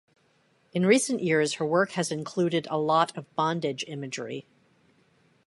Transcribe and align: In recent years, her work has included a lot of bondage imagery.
In 0.73 0.83
recent 0.83 1.19
years, 1.21 1.53
her 1.53 1.63
work 1.67 1.91
has 1.91 2.09
included 2.11 2.65
a 2.71 2.77
lot 2.79 3.15
of 3.15 3.31
bondage 3.35 3.85
imagery. 3.87 4.47